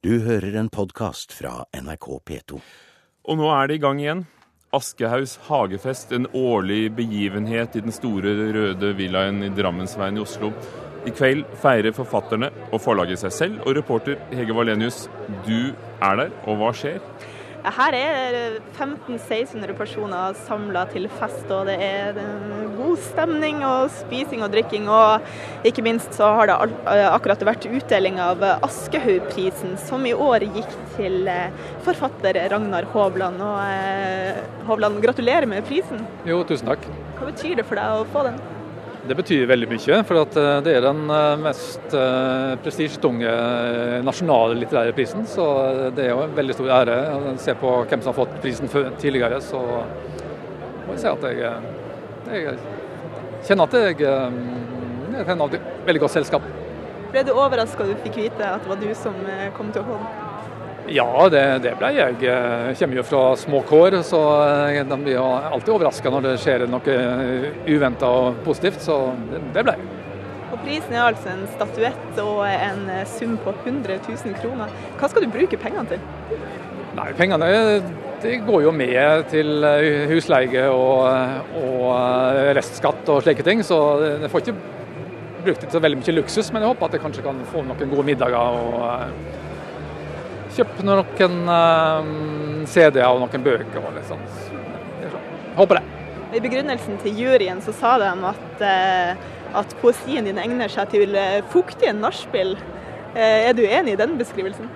Du 0.00 0.14
hører 0.24 0.54
en 0.56 0.70
podkast 0.72 1.34
fra 1.36 1.66
NRK 1.76 2.06
P2. 2.24 2.58
Og 3.28 3.36
nå 3.36 3.50
er 3.52 3.66
det 3.68 3.74
i 3.76 3.80
gang 3.82 3.98
igjen. 4.00 4.22
Aschehougs 4.72 5.34
hagefest, 5.44 6.14
en 6.16 6.24
årlig 6.32 6.86
begivenhet 6.96 7.76
i 7.76 7.82
den 7.84 7.92
store 7.92 8.32
røde 8.56 8.94
villaen 8.96 9.42
i 9.44 9.50
Drammensveien 9.52 10.16
i 10.16 10.22
Oslo. 10.22 10.54
I 11.04 11.12
kveld 11.12 11.44
feirer 11.60 11.92
forfatterne 11.92 12.48
og 12.70 12.80
forlaget 12.80 13.20
seg 13.20 13.36
selv, 13.42 13.60
og 13.66 13.76
reporter 13.76 14.16
Hege 14.32 14.56
Valenius, 14.56 15.02
du 15.44 15.74
er 16.00 16.16
der, 16.22 16.32
og 16.48 16.62
hva 16.62 16.72
skjer? 16.80 16.96
Her 17.60 17.94
er 17.96 18.36
1500-1600 18.72 19.74
personer 19.76 20.36
samla 20.46 20.86
til 20.92 21.08
fest, 21.20 21.44
og 21.52 21.68
det 21.68 21.76
er 21.84 22.16
god 22.78 22.96
stemning 23.04 23.60
og 23.66 23.90
spising 23.92 24.44
og 24.44 24.52
drikking. 24.54 24.88
Og 24.88 25.66
ikke 25.68 25.84
minst 25.84 26.16
så 26.16 26.30
har 26.38 26.48
det 26.48 26.56
akkurat 27.10 27.44
vært 27.50 27.68
utdeling 27.68 28.20
av 28.22 28.42
Aschehougprisen, 28.60 29.76
som 29.82 30.06
i 30.08 30.14
år 30.16 30.46
gikk 30.56 30.72
til 30.96 31.28
forfatter 31.84 32.40
Ragnar 32.52 32.88
Hovland. 32.94 33.42
Og 33.44 34.64
Hovland, 34.70 35.02
gratulerer 35.04 35.48
med 35.50 35.66
prisen. 35.68 36.06
Jo, 36.28 36.40
tusen 36.48 36.72
takk. 36.72 36.88
Hva 37.18 37.28
betyr 37.28 37.60
det 37.60 37.68
for 37.68 37.76
deg 37.80 38.00
å 38.00 38.08
få 38.14 38.24
den? 38.30 38.40
Det 39.08 39.16
betyr 39.16 39.46
veldig 39.48 39.68
mye, 39.70 39.98
for 40.04 40.28
det 40.36 40.72
er 40.74 40.84
den 40.84 41.00
mest 41.40 41.94
prestisjetunge 42.60 43.30
nasjonale 44.04 44.58
litterære 44.60 44.92
prisen. 44.96 45.24
Så 45.26 45.46
det 45.96 46.04
er 46.04 46.12
jo 46.12 46.20
en 46.26 46.36
veldig 46.36 46.56
stor 46.58 46.72
ære. 46.82 46.98
å 47.16 47.34
Se 47.40 47.54
på 47.58 47.72
hvem 47.80 48.04
som 48.04 48.12
har 48.12 48.18
fått 48.20 48.36
prisen 48.44 48.68
tidligere, 49.00 49.40
så 49.40 49.60
må 49.64 50.92
jeg 50.92 51.00
si 51.00 51.10
at 51.10 51.28
jeg, 51.30 51.36
jeg 52.30 52.56
kjenner 53.48 53.64
at 53.64 53.78
jeg 53.80 54.00
er 54.04 55.24
et 55.24 55.60
veldig 55.88 56.04
godt 56.04 56.18
selskap. 56.20 56.50
Ble 57.10 57.24
du 57.26 57.32
overraska 57.34 57.88
du 57.88 57.94
fikk 58.04 58.20
vite 58.26 58.44
at 58.46 58.62
det 58.62 58.70
var 58.70 58.84
du 58.84 58.90
som 58.94 59.16
kom 59.56 59.72
til 59.74 59.82
å 59.82 59.88
den? 59.96 60.29
Ja, 60.88 61.28
det, 61.30 61.42
det, 61.64 61.74
ble 61.78 61.90
jeg. 61.94 62.16
Jeg 62.24 62.76
kommer 62.80 63.00
jo 63.00 63.06
fra 63.06 63.22
små 63.38 63.60
kår, 63.68 64.00
så 64.06 64.20
de 64.74 64.98
blir 65.04 65.20
alltid 65.20 65.74
overraska 65.74 66.12
når 66.12 66.26
det 66.26 66.36
skjer 66.42 66.66
noe 66.70 66.96
uventa 67.68 68.10
og 68.10 68.40
positivt. 68.46 68.80
Så 68.82 68.98
det, 69.30 69.42
det 69.54 69.66
ble 69.66 69.76
jeg. 69.76 69.96
Og 70.50 70.58
Prisen 70.64 70.96
er 70.96 71.04
altså 71.04 71.30
en 71.30 71.44
statuett 71.54 72.22
og 72.24 72.42
en 72.48 72.88
sum 73.06 73.36
på 73.44 73.54
100 73.62 74.00
000 74.08 74.40
kroner. 74.42 74.72
Hva 74.98 75.10
skal 75.12 75.26
du 75.26 75.32
bruke 75.32 75.60
pengene 75.60 75.86
til? 75.92 76.02
Nei, 76.96 77.10
Pengene 77.18 77.50
det 78.20 78.34
går 78.44 78.66
jo 78.66 78.72
med 78.74 79.30
til 79.30 79.64
husleie 80.10 80.66
og, 80.68 81.06
og 81.56 82.50
restskatt 82.58 83.08
og 83.08 83.22
slike 83.24 83.46
ting, 83.46 83.62
så 83.64 83.78
jeg 84.20 84.28
får 84.32 84.42
ikke 84.44 84.56
brukt 85.44 85.62
det 85.64 85.70
til 85.72 85.82
veldig 85.86 86.00
mye 86.02 86.16
luksus. 86.18 86.50
Men 86.52 86.64
jeg 86.64 86.74
håper 86.74 86.88
at 86.88 86.96
jeg 86.98 87.04
kanskje 87.06 87.24
kan 87.24 87.40
få 87.52 87.62
noen 87.64 87.94
gode 87.94 88.06
middager. 88.10 88.36
og 88.36 89.48
kjøpe 90.56 90.84
noen 90.86 91.36
uh, 91.48 92.10
CD-er 92.68 93.08
og 93.08 93.22
noen 93.22 93.46
bøker. 93.46 93.80
og 93.80 93.96
litt 93.96 94.08
sånn. 94.08 94.22
Håper 95.58 95.80
det. 95.80 95.84
I 96.36 96.42
begrunnelsen 96.42 97.00
til 97.02 97.16
juryen 97.18 97.62
så 97.64 97.74
sa 97.74 97.96
de 98.02 98.10
at, 98.30 98.62
uh, 98.62 99.30
at 99.62 99.74
poesien 99.82 100.26
din 100.26 100.38
egner 100.38 100.70
seg 100.70 100.92
til 100.94 101.16
uh, 101.18 101.40
fuktige 101.52 101.94
nachspiel. 101.96 102.56
er 103.14 103.52
du 103.58 103.64
enig 103.66 103.96
i 103.96 103.98
den 103.98 104.12
beskrivelsen? 104.18 104.68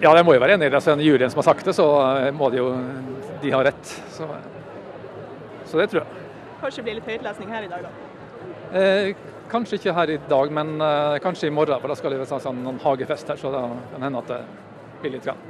Ja, 0.00 0.14
det 0.16 0.24
må 0.24 0.32
jo 0.34 0.40
være 0.40 0.56
enig 0.56 0.70
i 0.70 0.72
det. 0.72 0.80
Så 0.80 0.92
er 0.92 0.96
det 0.96 1.04
juryen 1.04 1.30
som 1.30 1.42
har 1.42 1.50
sagt 1.50 1.66
det, 1.68 1.74
så 1.76 1.84
må 2.32 2.48
de 2.50 2.62
jo 2.62 2.70
de 3.42 3.52
ha 3.52 3.60
rett. 3.64 3.92
Så, 4.10 4.28
så 5.68 5.78
det 5.80 5.90
tror 5.92 6.02
jeg. 6.02 6.24
Kanskje 6.62 6.80
det 6.80 6.86
blir 6.86 6.98
litt 6.98 7.08
høytlesning 7.12 7.52
her 7.52 7.66
i 7.66 7.68
dag, 7.68 7.84
da? 7.84 8.14
Eh, 8.74 9.14
kanskje 9.50 9.78
ikke 9.78 9.94
her 9.94 10.10
i 10.10 10.20
dag, 10.28 10.52
men 10.52 10.80
eh, 10.80 11.16
kanskje 11.22 11.50
i 11.50 11.54
morgen. 11.54 11.78
For 11.80 11.92
da 11.92 11.96
skal 11.98 12.14
det 12.14 12.22
være 12.22 12.40
sånn, 12.40 12.62
sånn 12.64 12.80
hagefest 12.82 13.28
her, 13.30 13.40
så 13.40 13.52
det 13.54 13.62
kan 13.92 14.06
hende 14.06 14.22
at 14.24 14.32
det 14.32 14.40
blir 15.04 15.16
litt. 15.18 15.28
Grann. 15.28 15.40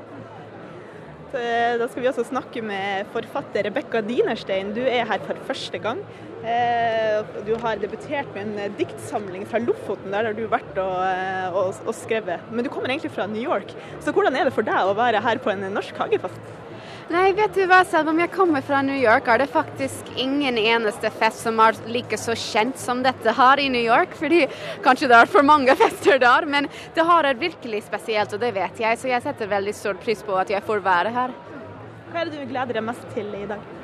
Da 1.34 1.88
skal 1.91 2.05
vi 2.05 2.06
også 2.06 2.22
snakke 2.28 2.60
med 2.62 3.08
forfatter 3.10 3.66
Rebekka 3.66 4.05
Dinerstein. 4.06 4.70
Du 4.77 4.84
er 4.84 5.02
her 5.08 5.22
for 5.27 5.41
første 5.48 5.80
gang. 5.83 6.02
Du 7.46 7.55
har 7.62 7.80
debutert 7.80 8.28
med 8.36 8.52
en 8.52 8.77
diktsamling 8.78 9.46
fra 9.48 9.58
Lofoten, 9.64 10.12
der 10.12 10.28
har 10.28 10.36
du 10.36 10.45
vært 10.52 10.78
og, 10.78 10.98
og, 11.56 11.80
og 11.89 11.96
skrevet. 11.96 12.45
Men 12.52 12.67
du 12.67 12.70
kommer 12.70 12.92
egentlig 12.92 13.14
fra 13.17 13.27
New 13.30 13.42
York, 13.42 13.73
så 14.05 14.14
hvordan 14.14 14.36
er 14.36 14.46
det 14.46 14.55
for 14.55 14.67
deg 14.67 14.90
å 14.90 14.95
være 14.98 15.24
her 15.24 15.40
på 15.42 15.51
en 15.55 15.64
norsk 15.74 15.98
hagefest? 16.05 16.52
Nei, 17.12 17.34
vet 17.36 17.52
du 17.52 17.66
hva, 17.68 17.82
selv 17.84 18.08
om 18.14 18.20
jeg 18.22 18.30
kommer 18.32 18.64
fra 18.64 18.78
New 18.80 18.96
York, 18.96 19.26
er 19.28 19.42
det 19.42 19.50
faktisk 19.52 20.08
ingen 20.16 20.56
eneste 20.56 21.10
fest 21.12 21.42
som 21.44 21.60
er 21.60 21.76
like 21.92 22.16
så 22.16 22.32
kjent 22.32 22.80
som 22.80 23.02
dette 23.04 23.34
her 23.36 23.60
i 23.60 23.68
New 23.68 23.84
York. 23.84 24.16
Fordi 24.16 24.46
kanskje 24.86 25.10
det 25.12 25.18
er 25.18 25.28
for 25.28 25.44
mange 25.44 25.76
fester 25.82 26.16
der, 26.22 26.48
men 26.48 26.70
det 26.96 27.04
har 27.04 27.28
er 27.28 27.40
virkelig 27.40 27.84
spesielt, 27.90 28.32
og 28.32 28.40
det 28.40 28.54
vet 28.56 28.80
jeg. 28.80 29.00
Så 29.00 29.12
jeg 29.12 29.24
setter 29.26 29.52
veldig 29.52 29.76
stor 29.76 30.00
pris 30.00 30.24
på 30.24 30.40
at 30.40 30.56
jeg 30.56 30.64
får 30.64 30.84
være 30.86 31.12
her. 31.12 31.36
Hva 32.08 32.22
er 32.22 32.32
det 32.32 32.40
du 32.40 32.52
gleder 32.54 32.80
deg 32.80 32.88
mest 32.88 33.04
til 33.12 33.28
i 33.36 33.48
dag? 33.52 33.83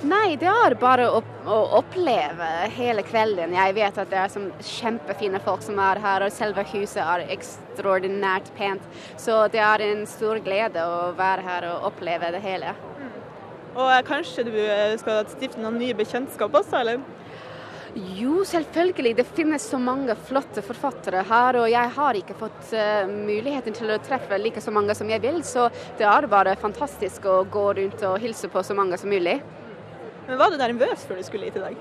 Nei, 0.00 0.32
det 0.40 0.48
er 0.48 0.72
bare 0.80 1.10
å, 1.12 1.18
å, 1.44 1.56
oppleve 1.76 2.46
hele 2.72 3.02
kvelden. 3.04 3.52
Jeg 3.52 3.74
vet 3.76 3.98
at 4.00 4.08
det 4.08 4.16
er 4.16 4.30
som 4.32 4.46
kjempefine 4.64 5.40
folk 5.44 5.60
som 5.66 5.76
er 5.84 6.00
her, 6.00 6.24
og 6.24 6.32
selve 6.32 6.64
huset 6.72 7.02
er 7.04 7.26
ekstraordinært 7.36 8.48
pent. 8.56 8.86
Så 9.20 9.42
det 9.52 9.60
er 9.60 9.84
en 9.84 10.06
stor 10.08 10.40
glede 10.44 10.86
å 10.88 11.12
være 11.18 11.44
her 11.44 11.68
og 11.74 11.90
oppleve 11.90 12.32
det 12.32 12.40
hele. 12.46 12.72
Mm. 12.96 13.12
Og 13.76 13.92
kanskje 14.08 14.46
du 14.48 14.56
skal 15.02 15.28
stifte 15.34 15.60
noen 15.60 15.76
nye 15.82 15.98
bekjentskap 15.98 16.56
også, 16.62 16.80
eller? 16.80 17.04
Jo, 18.16 18.40
selvfølgelig. 18.48 19.16
Det 19.20 19.28
finnes 19.36 19.68
så 19.68 19.76
mange 19.82 20.16
flotte 20.30 20.64
forfattere 20.64 21.26
her, 21.28 21.60
og 21.60 21.68
jeg 21.68 21.96
har 22.00 22.16
ikke 22.16 22.40
fått 22.40 22.72
uh, 22.72 23.04
muligheten 23.10 23.76
til 23.76 23.92
å 23.92 24.00
treffe 24.00 24.40
like 24.40 24.64
så 24.64 24.72
mange 24.72 24.96
som 24.96 25.12
jeg 25.12 25.20
vil, 25.20 25.42
så 25.44 25.68
det 26.00 26.08
er 26.08 26.30
bare 26.30 26.56
fantastisk 26.60 27.28
å 27.28 27.42
gå 27.44 27.72
rundt 27.82 28.06
og 28.06 28.20
hilse 28.22 28.48
på 28.48 28.64
så 28.64 28.78
mange 28.78 28.96
som 28.96 29.12
mulig. 29.12 29.42
Men 30.30 30.38
Var 30.38 30.52
du 30.52 30.60
nervøs 30.60 31.02
før 31.08 31.18
du 31.18 31.24
skulle 31.26 31.48
hit 31.48 31.56
i 31.58 31.62
dag? 31.64 31.78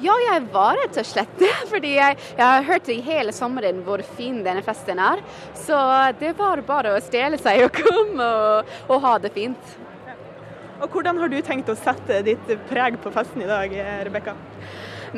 Ja, 0.00 0.14
jeg 0.22 0.44
var 0.52 0.76
rett 0.78 0.98
og 1.00 1.06
slett 1.08 1.32
det. 1.40 1.50
Fordi 1.72 1.96
jeg, 1.96 2.18
jeg 2.36 2.44
har 2.46 2.66
hørt 2.68 2.90
i 2.92 3.00
hele 3.02 3.34
sommeren 3.34 3.80
hvor 3.82 4.02
fin 4.14 4.38
denne 4.46 4.62
festen 4.62 5.00
er. 5.02 5.22
Så 5.58 5.78
det 6.20 6.36
var 6.38 6.62
bare 6.68 6.94
å 6.94 7.00
stjele 7.02 7.40
seg 7.42 7.64
og 7.66 7.80
komme 7.80 8.28
og, 8.44 8.76
og 8.86 9.02
ha 9.02 9.16
det 9.24 9.32
fint. 9.34 9.74
Og 10.80 10.86
Hvordan 10.94 11.18
har 11.18 11.32
du 11.32 11.40
tenkt 11.44 11.68
å 11.68 11.76
sette 11.76 12.22
ditt 12.24 12.54
preg 12.70 12.94
på 13.02 13.10
festen 13.12 13.42
i 13.42 13.50
dag, 13.50 13.74
Rebekka? 14.06 14.36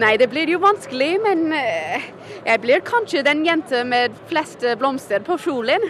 Nei, 0.00 0.14
det 0.16 0.30
blir 0.32 0.48
jo 0.48 0.62
vanskelig, 0.62 1.10
men 1.20 1.52
jeg 1.52 2.60
blir 2.62 2.80
kanskje 2.88 3.20
den 3.26 3.44
jente 3.44 3.84
med 3.84 4.16
flest 4.30 4.64
blomster 4.80 5.20
på 5.22 5.36
kjolen. 5.44 5.84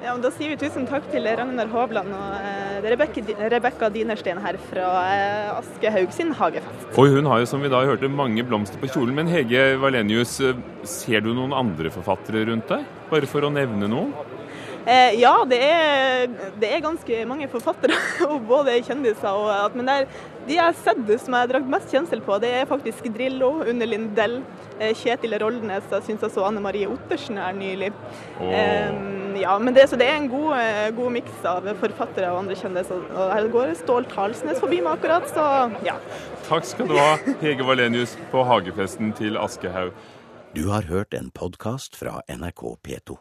Ja, 0.00 0.14
Da 0.16 0.30
sier 0.32 0.48
vi 0.48 0.56
tusen 0.56 0.86
takk 0.88 1.04
til 1.12 1.26
Ragnar 1.28 1.68
Hovland 1.68 2.14
og 2.16 2.36
eh, 2.40 2.86
Rebekka 3.52 3.90
Dinerstein 3.92 4.40
her 4.40 4.56
fra 4.70 4.86
eh, 5.12 5.50
Aschehoug 5.58 6.14
sin 6.16 6.32
hagefest. 6.38 6.86
Og 6.96 7.12
hun 7.12 7.28
har 7.28 7.42
jo, 7.42 7.48
som 7.50 7.60
vi 7.60 7.68
da 7.72 7.82
hørte, 7.84 8.08
mange 8.08 8.44
blomster 8.48 8.80
på 8.80 8.88
kjolen. 8.94 9.12
Men 9.18 9.28
Hege 9.28 9.74
Valenius, 9.82 10.38
eh, 10.40 10.56
ser 10.88 11.20
du 11.26 11.34
noen 11.36 11.52
andre 11.52 11.92
forfattere 11.92 12.46
rundt 12.48 12.72
deg? 12.72 12.88
Bare 13.12 13.28
for 13.28 13.44
å 13.44 13.52
nevne 13.52 13.90
noen? 13.92 14.14
Eh, 14.90 15.20
ja, 15.20 15.36
det 15.46 15.58
er, 15.62 16.32
det 16.58 16.66
er, 16.66 16.80
ganske 16.82 17.18
mange 17.28 17.46
forfattere, 17.52 17.94
og 18.30 18.40
både 18.48 18.80
kjendiser 18.82 19.28
og 19.30 19.76
Men 19.78 19.86
der, 19.86 20.08
de 20.48 20.56
jeg 20.56 20.64
har 20.64 20.74
sett 20.74 21.04
som 21.20 21.36
jeg 21.36 21.44
har 21.44 21.52
dratt 21.52 21.68
mest 21.70 21.92
kjensel 21.94 22.22
på, 22.26 22.38
det 22.42 22.50
er 22.58 22.66
faktisk 22.66 23.06
Drillo, 23.14 23.52
Unne 23.70 23.86
Lindell, 23.86 24.40
eh, 24.80 24.90
Kjetil 24.96 25.36
Roldnes. 25.38 25.86
Jeg 25.92 26.06
syns 26.08 26.26
jeg 26.26 26.34
så 26.34 26.48
Anne 26.48 26.64
Marie 26.64 26.90
Ottersen 26.90 27.38
her 27.38 27.54
nylig. 27.54 27.92
Oh. 28.40 28.50
Eh, 28.50 29.38
ja, 29.44 29.54
men 29.62 29.76
det, 29.76 29.86
så 29.92 30.00
det 30.00 30.10
er 30.10 30.18
en 30.18 30.28
god, 30.32 30.58
god 30.98 31.14
miks 31.20 31.46
av 31.46 31.70
forfattere 31.80 32.32
og 32.34 32.42
andre 32.42 32.58
kjendiser. 32.58 33.06
Og 33.14 33.32
her 33.36 33.48
går 33.54 33.72
Stål 33.84 34.10
Talsnes 34.10 34.58
forbi 34.60 34.82
meg 34.82 34.98
akkurat, 34.98 35.30
så 35.30 35.46
ja. 35.86 35.96
Takk 36.50 36.66
skal 36.66 36.90
du 36.90 36.98
ha, 36.98 37.14
Hege 37.44 37.64
Valenius 37.68 38.18
på 38.34 38.42
hagefesten 38.48 39.14
til 39.16 39.38
Aschehoug. 39.38 39.94
Du 40.58 40.66
har 40.74 40.90
hørt 40.90 41.14
en 41.14 41.30
podkast 41.30 41.94
fra 41.94 42.24
NRK 42.26 42.72
P2. 42.82 43.20